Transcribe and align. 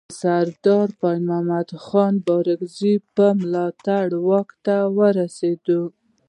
د 0.09 0.13
سردار 0.23 0.87
پاینده 0.99 1.25
محمد 1.27 1.69
خان 1.85 2.13
بارکزي 2.27 2.93
په 3.15 3.25
ملاتړ 3.39 4.05
واک 4.27 4.49
ته 4.65 4.75
ورسېد. 4.97 5.65